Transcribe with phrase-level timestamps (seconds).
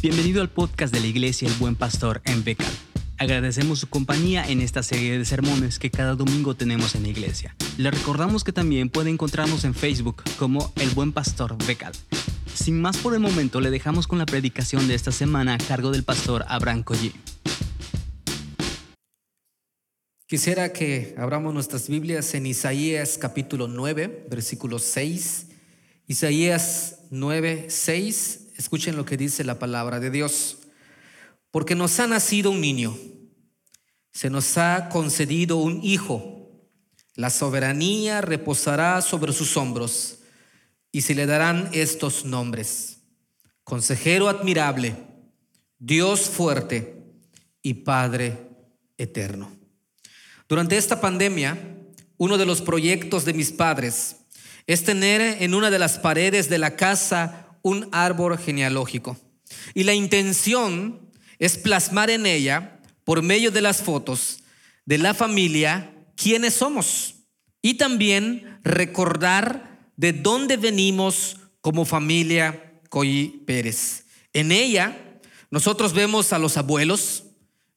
[0.00, 2.72] Bienvenido al podcast de la Iglesia El Buen Pastor en Becal.
[3.16, 7.56] Agradecemos su compañía en esta serie de sermones que cada domingo tenemos en la iglesia.
[7.78, 11.92] Le recordamos que también puede encontrarnos en Facebook como El Buen Pastor Becal.
[12.54, 15.90] Sin más por el momento, le dejamos con la predicación de esta semana a cargo
[15.90, 17.12] del pastor Abraham Collí.
[20.26, 25.46] Quisiera que abramos nuestras Biblias en Isaías capítulo 9, versículo 6.
[26.06, 28.47] Isaías 9, 6.
[28.58, 30.58] Escuchen lo que dice la palabra de Dios.
[31.52, 32.94] Porque nos ha nacido un niño,
[34.12, 36.50] se nos ha concedido un hijo,
[37.14, 40.18] la soberanía reposará sobre sus hombros
[40.92, 42.98] y se le darán estos nombres.
[43.62, 44.96] Consejero admirable,
[45.78, 46.96] Dios fuerte
[47.62, 48.38] y Padre
[48.98, 49.52] eterno.
[50.48, 51.76] Durante esta pandemia,
[52.16, 54.16] uno de los proyectos de mis padres
[54.66, 59.16] es tener en una de las paredes de la casa un árbol genealógico.
[59.74, 61.00] Y la intención
[61.38, 64.40] es plasmar en ella, por medio de las fotos,
[64.84, 67.14] de la familia, quiénes somos.
[67.62, 74.04] Y también recordar de dónde venimos como familia Coy Pérez.
[74.32, 75.20] En ella
[75.50, 77.24] nosotros vemos a los abuelos,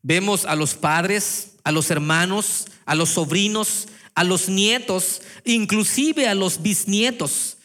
[0.01, 6.35] vemos a los padres, a los hermanos, a los sobrinos, a los nietos, inclusive a
[6.35, 7.57] los bisnietos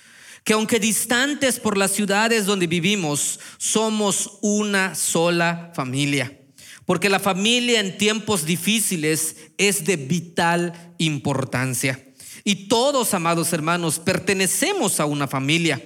[0.47, 6.39] que aunque distantes por las ciudades donde vivimos, somos una sola familia.
[6.85, 12.01] Porque la familia en tiempos difíciles es de vital importancia.
[12.45, 15.83] Y todos, amados hermanos, pertenecemos a una familia.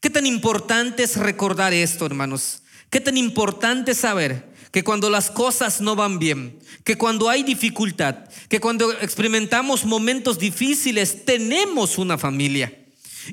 [0.00, 2.64] ¿Qué tan importante es recordar esto, hermanos?
[2.90, 8.28] ¿Qué tan importante saber que cuando las cosas no van bien, que cuando hay dificultad,
[8.50, 12.70] que cuando experimentamos momentos difíciles, tenemos una familia?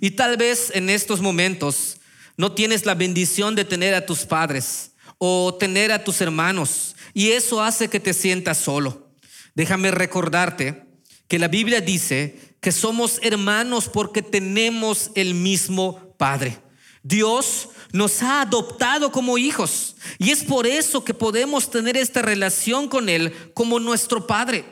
[0.01, 1.97] Y tal vez en estos momentos
[2.37, 7.31] no tienes la bendición de tener a tus padres o tener a tus hermanos y
[7.31, 9.11] eso hace que te sientas solo.
[9.55, 10.85] Déjame recordarte
[11.27, 16.57] que la Biblia dice que somos hermanos porque tenemos el mismo Padre.
[17.03, 22.87] Dios nos ha adoptado como hijos y es por eso que podemos tener esta relación
[22.87, 24.65] con Él como nuestro Padre.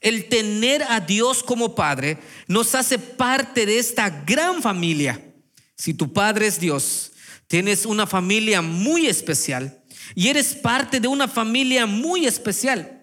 [0.00, 5.20] El tener a Dios como Padre nos hace parte de esta gran familia.
[5.76, 7.12] Si tu Padre es Dios,
[7.46, 9.82] tienes una familia muy especial
[10.14, 13.02] y eres parte de una familia muy especial.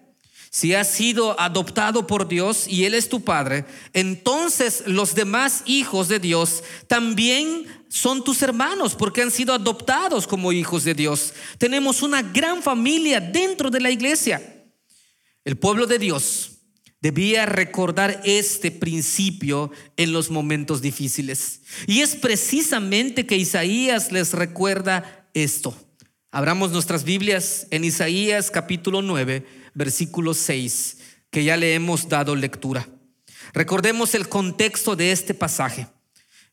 [0.50, 3.64] Si has sido adoptado por Dios y Él es tu Padre,
[3.94, 10.52] entonces los demás hijos de Dios también son tus hermanos porque han sido adoptados como
[10.52, 11.32] hijos de Dios.
[11.56, 14.66] Tenemos una gran familia dentro de la iglesia.
[15.42, 16.51] El pueblo de Dios
[17.02, 21.62] Debía recordar este principio en los momentos difíciles.
[21.88, 25.76] Y es precisamente que Isaías les recuerda esto.
[26.30, 30.98] Abramos nuestras Biblias en Isaías capítulo 9, versículo 6,
[31.30, 32.88] que ya le hemos dado lectura.
[33.52, 35.88] Recordemos el contexto de este pasaje.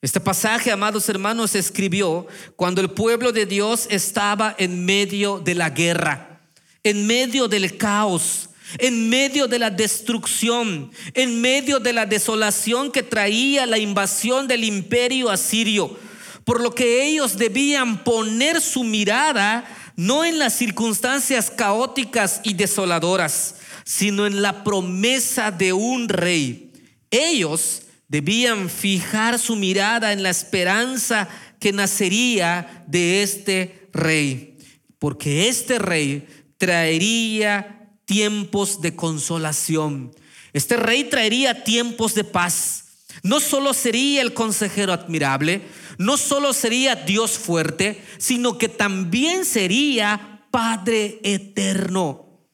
[0.02, 5.54] Este pasaje, amados hermanos, se escribió cuando el pueblo de Dios estaba en medio de
[5.54, 6.42] la guerra,
[6.82, 13.04] en medio del caos, en medio de la destrucción, en medio de la desolación que
[13.04, 15.98] traía la invasión del imperio asirio,
[16.44, 19.66] por lo que ellos debían poner su mirada
[19.96, 26.72] no en las circunstancias caóticas y desoladoras, sino en la promesa de un rey.
[27.12, 31.28] Ellos debían fijar su mirada en la esperanza
[31.60, 34.58] que nacería de este rey,
[35.00, 36.28] porque este rey
[36.58, 37.79] traería
[38.10, 40.12] tiempos de consolación.
[40.52, 43.06] Este rey traería tiempos de paz.
[43.22, 45.62] No solo sería el consejero admirable,
[46.00, 52.48] no solo sería Dios fuerte, sino que también sería Padre eterno.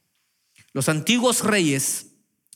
[0.74, 2.08] Los antiguos reyes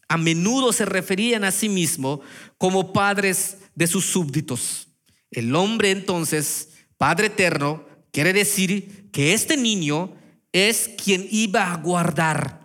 [0.10, 2.20] a menudo se referían a sí mismos
[2.58, 4.90] como padres de sus súbditos.
[5.32, 10.14] El hombre entonces, Padre eterno, quiere decir que este niño
[10.52, 12.59] es quien iba a guardar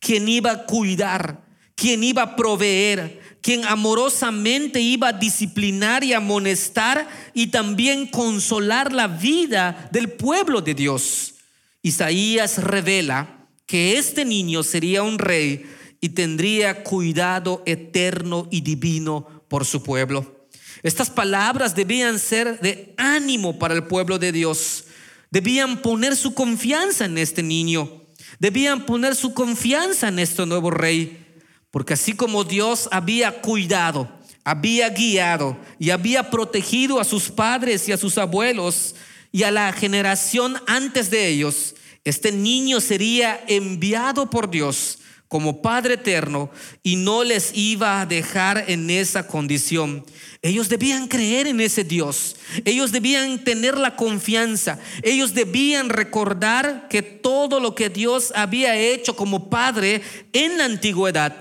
[0.00, 1.44] quien iba a cuidar,
[1.74, 9.06] quien iba a proveer, quien amorosamente iba a disciplinar y amonestar y también consolar la
[9.08, 11.34] vida del pueblo de Dios.
[11.82, 15.64] Isaías revela que este niño sería un rey
[16.00, 20.48] y tendría cuidado eterno y divino por su pueblo.
[20.82, 24.84] Estas palabras debían ser de ánimo para el pueblo de Dios.
[25.30, 28.05] Debían poner su confianza en este niño.
[28.38, 31.24] Debían poner su confianza en este nuevo rey,
[31.70, 34.10] porque así como Dios había cuidado,
[34.44, 38.94] había guiado y había protegido a sus padres y a sus abuelos,
[39.32, 41.74] y a la generación antes de ellos,
[42.04, 46.50] este niño sería enviado por Dios como Padre eterno
[46.82, 50.04] y no les iba a dejar en esa condición.
[50.42, 52.36] Ellos debían creer en ese Dios.
[52.64, 54.78] Ellos debían tener la confianza.
[55.02, 60.02] Ellos debían recordar que todo lo que Dios había hecho como Padre
[60.32, 61.36] en la antigüedad,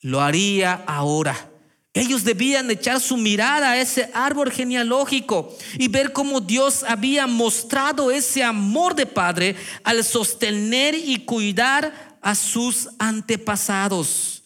[0.00, 1.48] lo haría ahora.
[1.94, 8.10] Ellos debían echar su mirada a ese árbol genealógico y ver cómo Dios había mostrado
[8.10, 14.44] ese amor de Padre al sostener y cuidar a sus antepasados.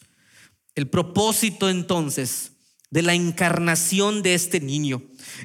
[0.75, 2.51] El propósito entonces
[2.89, 5.01] de la encarnación de este niño,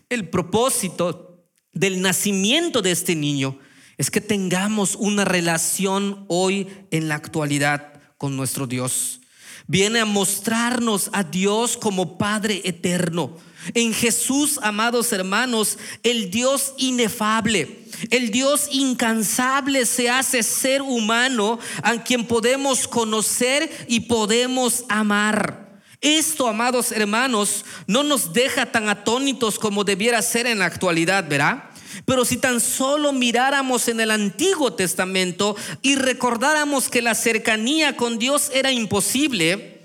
[0.08, 3.58] el propósito del nacimiento de este niño
[3.98, 9.20] es que tengamos una relación hoy en la actualidad con nuestro Dios.
[9.66, 13.36] Viene a mostrarnos a Dios como Padre eterno.
[13.74, 22.02] En Jesús, amados hermanos, el Dios inefable, el Dios incansable se hace ser humano a
[22.02, 25.80] quien podemos conocer y podemos amar.
[26.00, 31.70] Esto, amados hermanos, no nos deja tan atónitos como debiera ser en la actualidad, ¿verdad?
[32.04, 38.18] Pero si tan solo miráramos en el Antiguo Testamento y recordáramos que la cercanía con
[38.18, 39.82] Dios era imposible,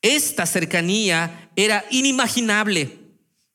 [0.00, 3.01] esta cercanía era inimaginable.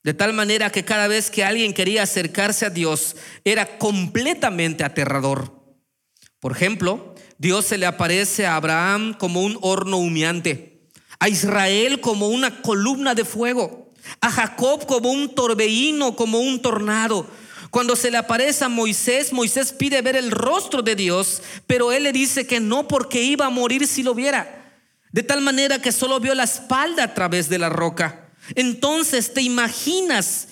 [0.07, 5.51] De tal manera que cada vez que alguien quería acercarse a Dios era completamente aterrador.
[6.39, 10.87] Por ejemplo, Dios se le aparece a Abraham como un horno humeante,
[11.19, 17.27] a Israel como una columna de fuego, a Jacob como un torbellino, como un tornado.
[17.69, 22.03] Cuando se le aparece a Moisés, Moisés pide ver el rostro de Dios, pero él
[22.03, 24.71] le dice que no porque iba a morir si lo viera.
[25.11, 28.26] De tal manera que solo vio la espalda a través de la roca.
[28.55, 30.47] Entonces, ¿te imaginas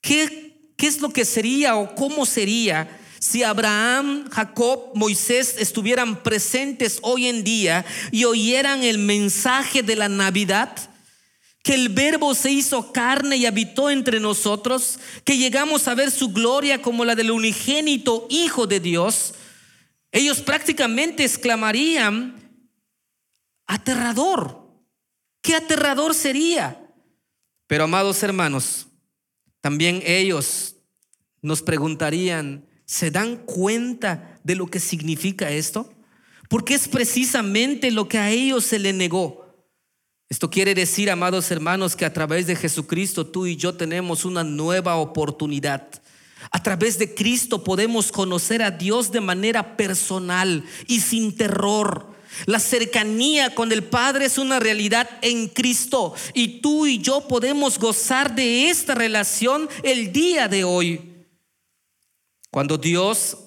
[0.00, 6.98] qué, qué es lo que sería o cómo sería si Abraham, Jacob, Moisés estuvieran presentes
[7.02, 10.90] hoy en día y oyeran el mensaje de la Navidad?
[11.66, 16.28] que el verbo se hizo carne y habitó entre nosotros, que llegamos a ver su
[16.28, 19.34] gloria como la del unigénito Hijo de Dios,
[20.12, 22.62] ellos prácticamente exclamarían,
[23.66, 24.64] aterrador,
[25.42, 26.85] ¿qué aterrador sería?
[27.66, 28.86] Pero amados hermanos,
[29.60, 30.76] también ellos
[31.42, 35.92] nos preguntarían, ¿se dan cuenta de lo que significa esto?
[36.48, 39.46] Porque es precisamente lo que a ellos se le negó.
[40.28, 44.42] Esto quiere decir, amados hermanos, que a través de Jesucristo tú y yo tenemos una
[44.42, 45.88] nueva oportunidad.
[46.50, 52.15] A través de Cristo podemos conocer a Dios de manera personal y sin terror.
[52.44, 57.78] La cercanía con el Padre es una realidad en Cristo y tú y yo podemos
[57.78, 61.26] gozar de esta relación el día de hoy.
[62.50, 63.38] Cuando Dios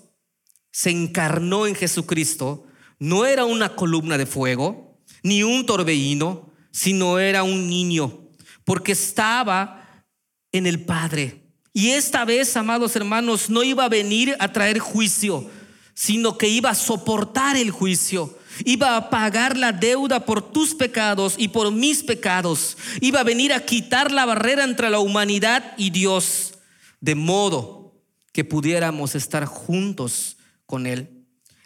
[0.72, 2.66] se encarnó en Jesucristo,
[2.98, 8.30] no era una columna de fuego, ni un torbellino, sino era un niño,
[8.64, 10.06] porque estaba
[10.52, 11.44] en el Padre.
[11.74, 15.50] Y esta vez, amados hermanos, no iba a venir a traer juicio,
[15.94, 21.36] sino que iba a soportar el juicio iba a pagar la deuda por tus pecados
[21.38, 22.78] y por mis pecados.
[23.02, 26.54] Iba a venir a quitar la barrera entre la humanidad y Dios,
[27.02, 27.94] de modo
[28.32, 31.20] que pudiéramos estar juntos con Él.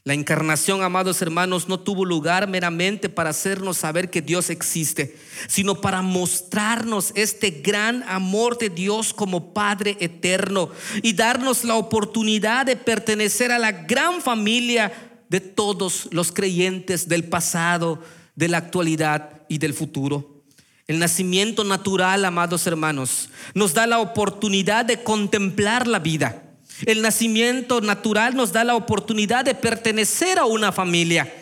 [0.06, 5.16] La encarnación, amados hermanos, no tuvo lugar meramente para hacernos saber que Dios existe,
[5.48, 10.70] sino para mostrarnos este gran amor de Dios como Padre eterno
[11.02, 14.92] y darnos la oportunidad de pertenecer a la gran familia
[15.34, 18.00] de todos los creyentes del pasado,
[18.36, 20.44] de la actualidad y del futuro.
[20.86, 26.44] El nacimiento natural, amados hermanos, nos da la oportunidad de contemplar la vida.
[26.86, 31.34] El nacimiento natural nos da la oportunidad de pertenecer a una familia.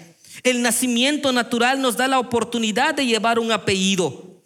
[0.43, 4.41] El nacimiento natural nos da la oportunidad de llevar un apellido.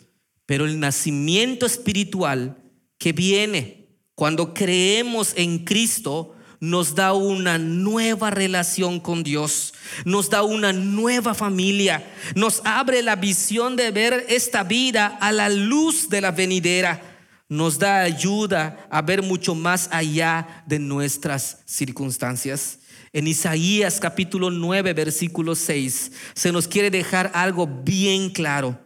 [0.47, 2.57] Pero el nacimiento espiritual
[2.97, 9.73] que viene cuando creemos en Cristo nos da una nueva relación con Dios,
[10.05, 15.49] nos da una nueva familia, nos abre la visión de ver esta vida a la
[15.49, 17.01] luz de la venidera,
[17.47, 22.79] nos da ayuda a ver mucho más allá de nuestras circunstancias.
[23.13, 28.77] En Isaías capítulo 9, versículo 6, se nos quiere dejar algo bien claro.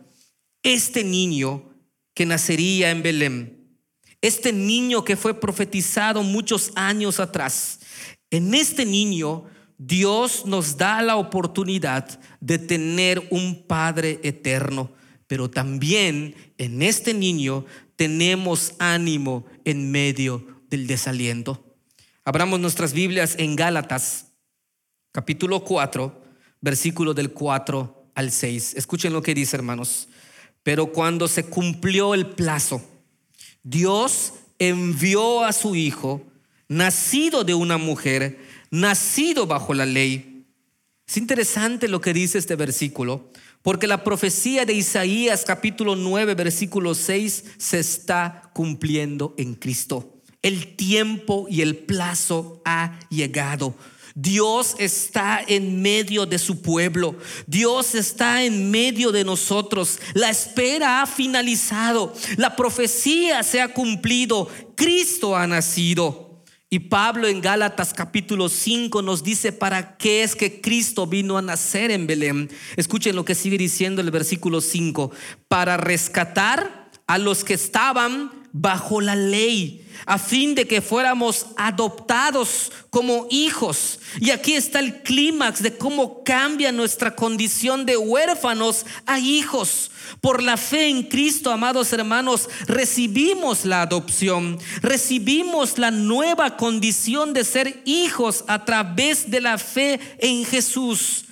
[0.62, 1.64] Este niño
[2.14, 3.59] que nacería en Belén,
[4.22, 7.80] este niño que fue profetizado muchos años atrás,
[8.30, 9.46] en este niño
[9.78, 14.92] Dios nos da la oportunidad de tener un Padre eterno,
[15.26, 21.66] pero también en este niño tenemos ánimo en medio del desaliento.
[22.26, 24.34] Abramos nuestras Biblias en Gálatas,
[25.14, 26.24] capítulo 4,
[26.62, 28.76] versículo del 4 al 6.
[28.76, 30.10] Escuchen lo que dice, hermanos.
[30.62, 32.82] Pero cuando se cumplió el plazo,
[33.64, 36.22] Dios envió a su Hijo,
[36.68, 38.40] nacido de una mujer,
[38.72, 40.46] nacido bajo la ley.
[41.08, 46.94] Es interesante lo que dice este versículo, porque la profecía de Isaías capítulo 9, versículo
[46.94, 50.22] 6 se está cumpliendo en Cristo.
[50.42, 53.76] El tiempo y el plazo ha llegado.
[54.22, 57.16] Dios está en medio de su pueblo.
[57.48, 59.98] Dios está en medio de nosotros.
[60.14, 62.14] La espera ha finalizado.
[62.36, 64.50] La profecía se ha cumplido.
[64.76, 66.44] Cristo ha nacido.
[66.70, 71.42] Y Pablo en Gálatas capítulo 5 nos dice para qué es que Cristo vino a
[71.42, 72.50] nacer en Belén.
[72.76, 75.12] Escuchen lo que sigue diciendo el versículo 5.
[75.48, 82.72] Para rescatar a los que estaban bajo la ley, a fin de que fuéramos adoptados
[82.90, 84.00] como hijos.
[84.20, 89.92] Y aquí está el clímax de cómo cambia nuestra condición de huérfanos a hijos.
[90.22, 97.44] Por la fe en Cristo, amados hermanos, recibimos la adopción, recibimos la nueva condición de
[97.44, 101.26] ser hijos a través de la fe en Jesús.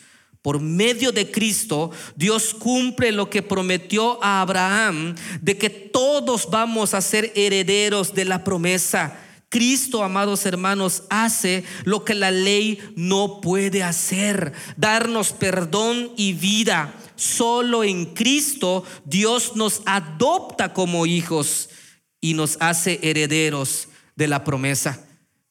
[0.47, 6.93] Por medio de Cristo, Dios cumple lo que prometió a Abraham de que todos vamos
[6.93, 9.19] a ser herederos de la promesa.
[9.49, 16.93] Cristo, amados hermanos, hace lo que la ley no puede hacer, darnos perdón y vida.
[17.17, 21.67] Solo en Cristo Dios nos adopta como hijos
[22.21, 25.06] y nos hace herederos de la promesa.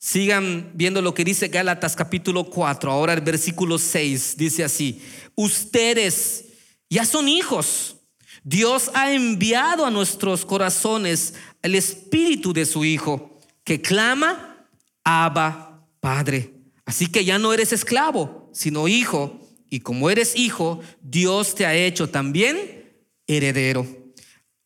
[0.06, 5.02] Sigan viendo lo que dice Gálatas capítulo 4, ahora el versículo 6 dice así,
[5.34, 6.44] ustedes
[6.88, 7.96] ya son hijos.
[8.44, 14.68] Dios ha enviado a nuestros corazones el espíritu de su Hijo, que clama,
[15.02, 16.54] Abba, Padre.
[16.84, 19.40] Así que ya no eres esclavo, sino hijo.
[19.68, 22.94] Y como eres hijo, Dios te ha hecho también
[23.26, 23.84] heredero.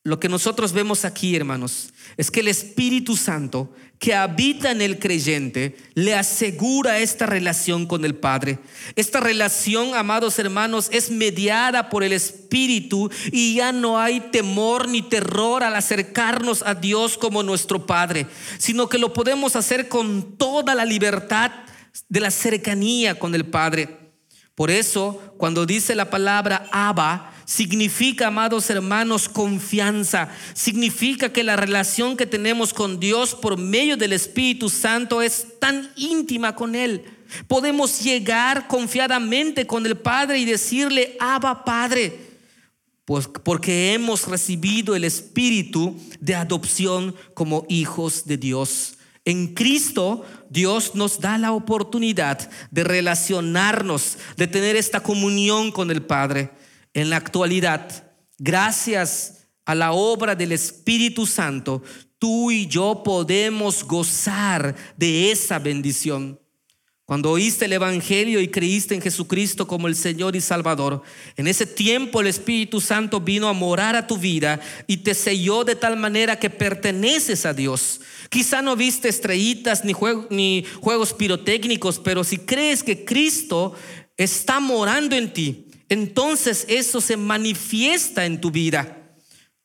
[0.03, 4.99] Lo que nosotros vemos aquí, hermanos, es que el Espíritu Santo que habita en el
[4.99, 8.59] creyente le asegura esta relación con el Padre.
[8.97, 15.03] Esta relación, amados hermanos, es mediada por el Espíritu y ya no hay temor ni
[15.03, 18.27] terror al acercarnos a Dios como nuestro Padre,
[18.57, 21.53] sino que lo podemos hacer con toda la libertad
[22.09, 23.99] de la cercanía con el Padre.
[24.55, 30.29] Por eso, cuando dice la palabra Abba, significa, amados hermanos, confianza.
[30.55, 35.91] Significa que la relación que tenemos con Dios por medio del Espíritu Santo es tan
[35.97, 37.03] íntima con Él.
[37.49, 42.21] Podemos llegar confiadamente con el Padre y decirle, Abba Padre,
[43.05, 48.95] pues porque hemos recibido el Espíritu de adopción como hijos de Dios.
[49.25, 56.03] En Cristo Dios nos da la oportunidad de relacionarnos, de tener esta comunión con el
[56.03, 56.60] Padre.
[56.95, 61.83] En la actualidad, gracias a la obra del Espíritu Santo,
[62.19, 66.41] tú y yo podemos gozar de esa bendición.
[67.11, 71.03] Cuando oíste el Evangelio y creíste en Jesucristo como el Señor y Salvador,
[71.37, 75.65] en ese tiempo el Espíritu Santo vino a morar a tu vida y te selló
[75.65, 78.01] de tal manera que perteneces a Dios.
[78.29, 79.93] Quizá no viste estrellitas ni,
[80.31, 83.75] ni juegos pirotécnicos, pero si crees que Cristo
[84.17, 88.97] está morando en ti, entonces eso se manifiesta en tu vida.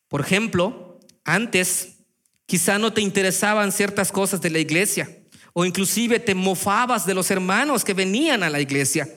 [0.09, 1.99] Por ejemplo, antes
[2.45, 5.09] quizá no te interesaban ciertas cosas de la iglesia
[5.53, 9.07] o inclusive te mofabas de los hermanos que venían a la iglesia.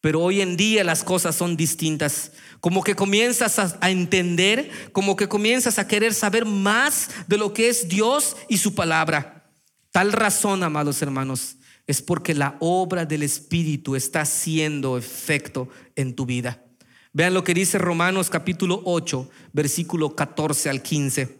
[0.00, 2.32] Pero hoy en día las cosas son distintas.
[2.60, 7.68] Como que comienzas a, entender, como que comienzas a querer saber más de lo que
[7.68, 9.50] es Dios y su palabra.
[9.90, 16.26] Tal razón, amados hermanos, es porque la obra del Espíritu está haciendo efecto en tu
[16.26, 16.62] vida.
[17.12, 21.38] Vean lo que dice Romanos capítulo 8, versículo 14 al 15.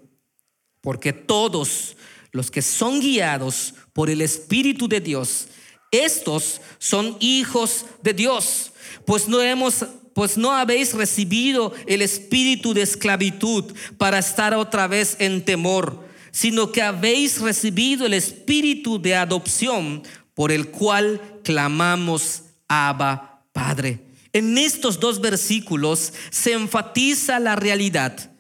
[0.81, 1.97] Porque todos
[2.31, 5.49] los que son guiados por el Espíritu de Dios,
[5.91, 8.73] estos son hijos de Dios.
[9.05, 9.85] Pues no hemos
[10.15, 16.73] pues no habéis recibido el espíritu de esclavitud para estar otra vez en temor, sino
[16.73, 20.03] que habéis recibido el espíritu de adopción
[20.37, 24.01] por el cual clamamos Abba Padre.
[24.35, 28.33] En estos dos versículos se enfatiza la realidad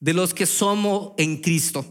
[0.00, 1.84] de los que somos en Cristo.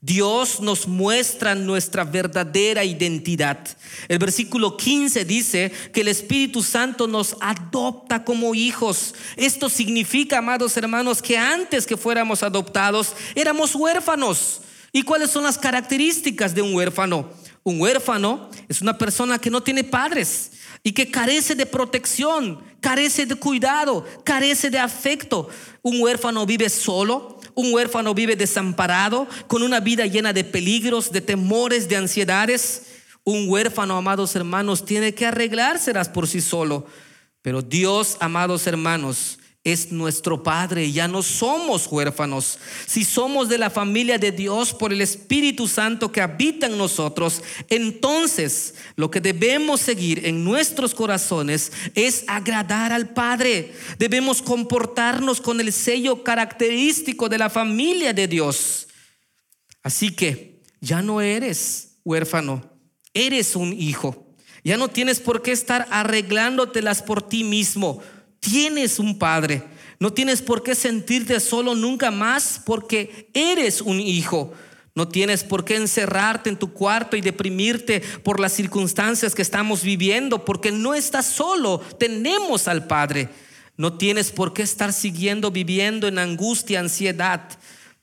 [0.00, 3.64] Dios nos muestra nuestra verdadera identidad.
[4.08, 9.14] El versículo 15 dice que el Espíritu Santo nos adopta como hijos.
[9.36, 14.62] Esto significa, amados hermanos, que antes que fuéramos adoptados éramos huérfanos.
[14.90, 17.30] ¿Y cuáles son las características de un huérfano?
[17.68, 23.26] Un huérfano es una persona que no tiene padres y que carece de protección, carece
[23.26, 25.50] de cuidado, carece de afecto.
[25.82, 31.20] Un huérfano vive solo, un huérfano vive desamparado, con una vida llena de peligros, de
[31.20, 32.84] temores, de ansiedades.
[33.22, 36.86] Un huérfano, amados hermanos, tiene que arreglárselas por sí solo.
[37.42, 42.58] Pero Dios, amados hermanos, es nuestro Padre, ya no somos huérfanos.
[42.86, 47.42] Si somos de la familia de Dios por el Espíritu Santo que habita en nosotros,
[47.68, 53.72] entonces lo que debemos seguir en nuestros corazones es agradar al Padre.
[53.98, 58.86] Debemos comportarnos con el sello característico de la familia de Dios.
[59.82, 62.62] Así que ya no eres huérfano,
[63.12, 64.24] eres un hijo.
[64.64, 68.02] Ya no tienes por qué estar arreglándotelas por ti mismo
[68.40, 69.62] tienes un padre.
[70.00, 74.52] No tienes por qué sentirte solo nunca más porque eres un hijo.
[74.94, 79.82] No tienes por qué encerrarte en tu cuarto y deprimirte por las circunstancias que estamos
[79.82, 81.78] viviendo porque no estás solo.
[81.98, 83.28] Tenemos al Padre.
[83.76, 87.48] No tienes por qué estar siguiendo viviendo en angustia, ansiedad,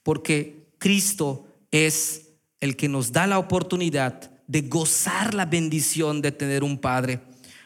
[0.03, 2.29] porque Cristo es
[2.61, 7.19] el que nos da la oportunidad de gozar la bendición de tener un Padre.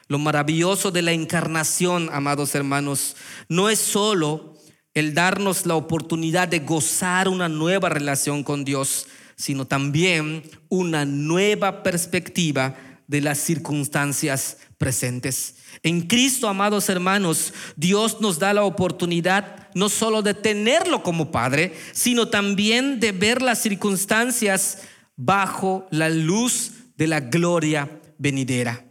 [0.09, 3.15] Lo maravilloso de la encarnación, amados hermanos,
[3.47, 4.57] no es solo
[4.95, 11.83] el darnos la oportunidad de gozar una nueva relación con Dios, sino también una nueva
[11.83, 12.75] perspectiva
[13.05, 15.57] de las circunstancias presentes.
[15.83, 21.75] En Cristo, amados hermanos, Dios nos da la oportunidad no solo de tenerlo como Padre,
[21.91, 24.79] sino también de ver las circunstancias
[25.15, 28.88] bajo la luz de la gloria venidera.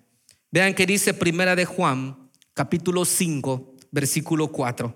[0.50, 4.95] Vean que dice Primera de Juan, capítulo 5, versículo 4.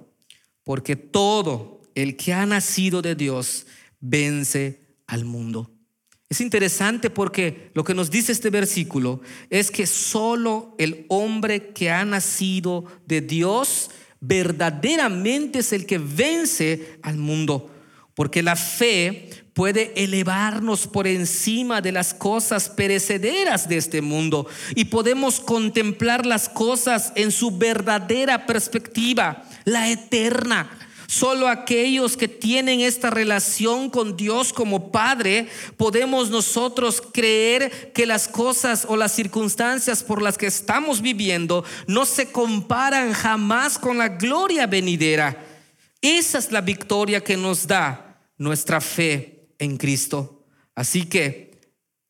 [0.64, 3.66] Porque todo el que ha nacido de Dios
[4.00, 5.70] vence al mundo.
[6.30, 11.90] Es interesante porque lo que nos dice este versículo es que solo el hombre que
[11.90, 17.70] ha nacido de Dios verdaderamente es el que vence al mundo.
[18.14, 24.86] Porque la fe puede elevarnos por encima de las cosas perecederas de este mundo y
[24.86, 30.78] podemos contemplar las cosas en su verdadera perspectiva, la eterna.
[31.06, 38.28] Solo aquellos que tienen esta relación con Dios como Padre podemos nosotros creer que las
[38.28, 44.08] cosas o las circunstancias por las que estamos viviendo no se comparan jamás con la
[44.08, 45.44] gloria venidera.
[46.00, 49.31] Esa es la victoria que nos da nuestra fe
[49.62, 50.44] en Cristo.
[50.74, 51.60] Así que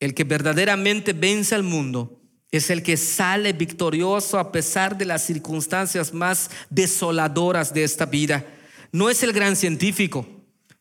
[0.01, 5.25] el que verdaderamente vence al mundo es el que sale victorioso a pesar de las
[5.25, 8.45] circunstancias más desoladoras de esta vida.
[8.91, 10.27] No es el gran científico,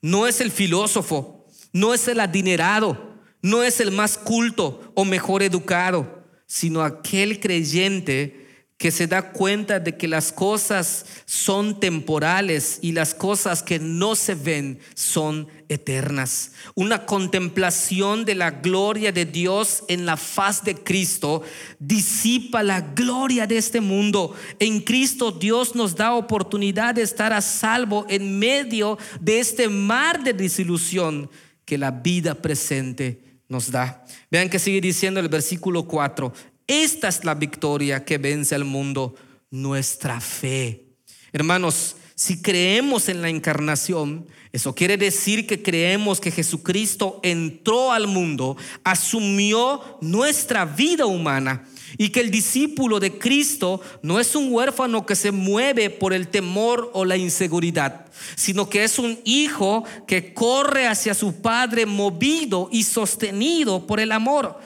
[0.01, 5.43] no es el filósofo, no es el adinerado, no es el más culto o mejor
[5.43, 8.50] educado, sino aquel creyente
[8.81, 14.15] que se da cuenta de que las cosas son temporales y las cosas que no
[14.15, 16.53] se ven son eternas.
[16.73, 21.43] Una contemplación de la gloria de Dios en la faz de Cristo
[21.77, 24.33] disipa la gloria de este mundo.
[24.57, 30.23] En Cristo Dios nos da oportunidad de estar a salvo en medio de este mar
[30.23, 31.29] de desilusión
[31.65, 34.03] que la vida presente nos da.
[34.31, 36.33] Vean que sigue diciendo el versículo 4,
[36.67, 39.15] esta es la victoria que vence al mundo,
[39.49, 40.85] nuestra fe.
[41.33, 48.07] Hermanos, si creemos en la encarnación, eso quiere decir que creemos que Jesucristo entró al
[48.07, 51.65] mundo, asumió nuestra vida humana
[51.97, 56.27] y que el discípulo de Cristo no es un huérfano que se mueve por el
[56.27, 62.69] temor o la inseguridad, sino que es un hijo que corre hacia su Padre movido
[62.71, 64.59] y sostenido por el amor.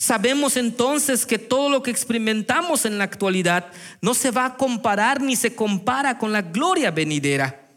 [0.00, 5.20] Sabemos entonces que todo lo que experimentamos en la actualidad no se va a comparar
[5.20, 7.68] ni se compara con la gloria venidera.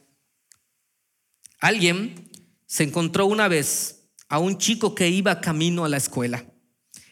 [1.59, 2.31] Alguien
[2.65, 6.45] se encontró una vez a un chico que iba camino a la escuela.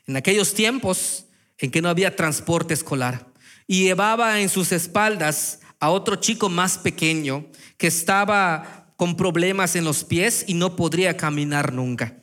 [0.07, 1.25] En aquellos tiempos
[1.57, 3.27] en que no había transporte escolar
[3.67, 9.83] y llevaba en sus espaldas a otro chico más pequeño que estaba con problemas en
[9.83, 12.15] los pies y no podría caminar nunca.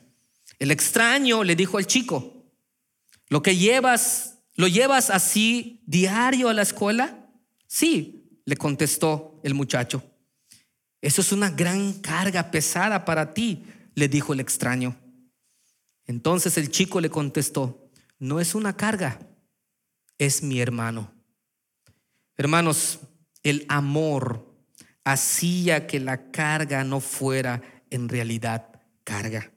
[0.57, 2.38] El extraño le dijo al chico,
[3.29, 7.29] ¿Lo que llevas, lo llevas así diario a la escuela?
[7.67, 10.03] Sí, le contestó el muchacho.
[11.01, 13.63] Eso es una gran carga pesada para ti,
[13.93, 14.99] le dijo el extraño.
[16.05, 19.19] Entonces el chico le contestó, no es una carga,
[20.17, 21.13] es mi hermano.
[22.35, 22.99] Hermanos,
[23.43, 24.49] el amor
[25.03, 27.61] hacía que la carga no fuera
[27.91, 29.51] en realidad carga.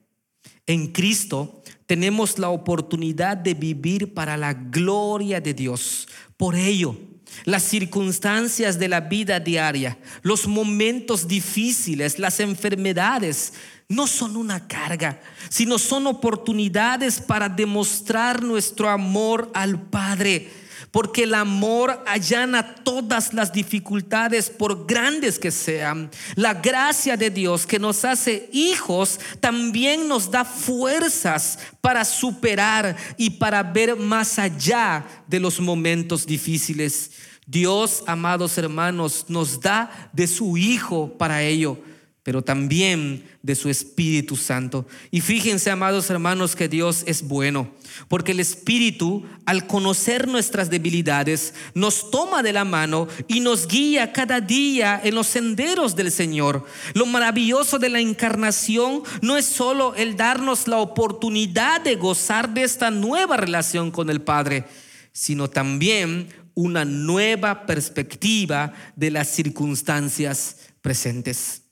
[0.67, 1.62] En Cristo
[1.93, 6.07] tenemos la oportunidad de vivir para la gloria de Dios.
[6.37, 6.97] Por ello,
[7.45, 13.53] las circunstancias de la vida diaria, los momentos difíciles, las enfermedades,
[13.87, 20.49] no son una carga, sino son oportunidades para demostrar nuestro amor al Padre
[20.93, 26.11] porque el amor allana todas las dificultades por grandes que sean.
[26.35, 33.31] La gracia de Dios que nos hace hijos también nos da fuerzas para superar y
[33.31, 37.09] para ver más allá de los momentos difíciles.
[37.47, 41.79] Dios, amados hermanos, nos da de su Hijo para ello
[42.23, 44.87] pero también de su Espíritu Santo.
[45.11, 47.69] Y fíjense, amados hermanos, que Dios es bueno,
[48.07, 54.13] porque el Espíritu, al conocer nuestras debilidades, nos toma de la mano y nos guía
[54.13, 56.65] cada día en los senderos del Señor.
[56.93, 62.63] Lo maravilloso de la encarnación no es solo el darnos la oportunidad de gozar de
[62.63, 64.63] esta nueva relación con el Padre,
[65.11, 71.62] sino también una nueva perspectiva de las circunstancias presentes.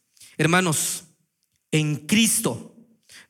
[0.41, 1.03] Hermanos,
[1.71, 2.75] en Cristo,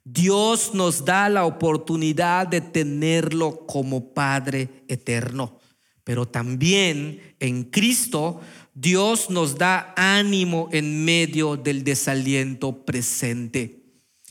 [0.06, 5.60] Dios nos da la oportunidad de tenerlo como Padre eterno.
[6.06, 8.39] Pero también en Cristo,
[8.74, 13.84] Dios nos da ánimo en medio del desaliento presente.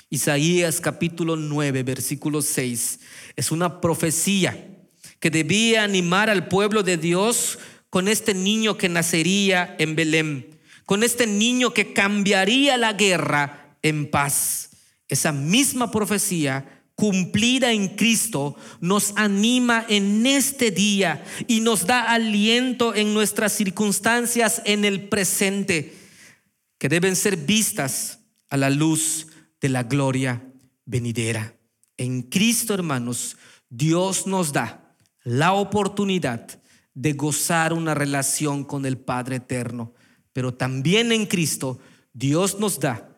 [0.09, 3.01] Isaías capítulo 9, versículo 6,
[3.37, 4.89] es una profecía
[5.19, 7.59] que debía animar al pueblo de Dios
[7.91, 10.60] con este niño que nacería en Belén
[10.91, 14.71] con este niño que cambiaría la guerra en paz.
[15.07, 22.93] Esa misma profecía cumplida en Cristo nos anima en este día y nos da aliento
[22.93, 25.95] en nuestras circunstancias en el presente,
[26.77, 29.29] que deben ser vistas a la luz
[29.61, 30.43] de la gloria
[30.87, 31.55] venidera.
[31.99, 33.37] En Cristo, hermanos,
[33.69, 36.61] Dios nos da la oportunidad
[36.95, 39.95] de gozar una relación con el Padre Eterno
[40.33, 41.79] pero también en Cristo
[42.13, 43.09] Dios nos da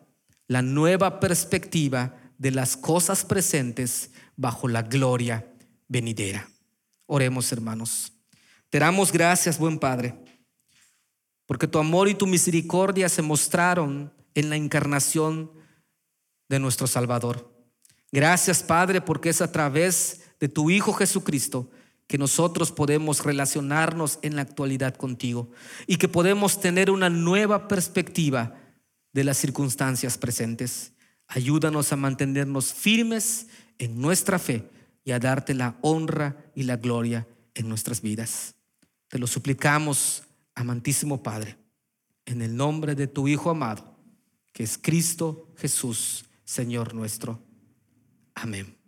[0.47, 5.47] la nueva perspectiva de las cosas presentes bajo la gloria
[5.87, 6.49] venidera.
[7.05, 8.13] Oremos, hermanos.
[8.69, 10.15] Te damos gracias, buen Padre,
[11.45, 15.51] porque tu amor y tu misericordia se mostraron en la encarnación
[16.49, 17.51] de nuestro Salvador.
[18.11, 21.69] Gracias, Padre, porque es a través de tu Hijo Jesucristo
[22.13, 25.49] que nosotros podemos relacionarnos en la actualidad contigo
[25.87, 28.53] y que podemos tener una nueva perspectiva
[29.13, 30.91] de las circunstancias presentes.
[31.25, 33.47] Ayúdanos a mantenernos firmes
[33.79, 34.69] en nuestra fe
[35.03, 38.53] y a darte la honra y la gloria en nuestras vidas.
[39.07, 40.21] Te lo suplicamos,
[40.53, 41.57] amantísimo Padre,
[42.25, 43.97] en el nombre de tu Hijo amado,
[44.51, 47.41] que es Cristo Jesús, Señor nuestro.
[48.35, 48.82] Amén.